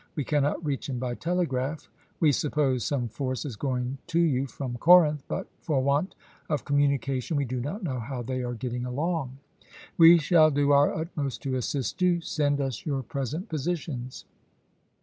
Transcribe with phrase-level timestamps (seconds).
[0.15, 1.87] We cannot reach him by telegraph.
[2.19, 6.15] We suppose some force is going to you from Corinth, but for want
[6.49, 9.37] of com munication we do not know how they are getting along.
[9.99, 12.19] We shall do our utmost to assist you.
[12.19, 14.25] Send us your present positions."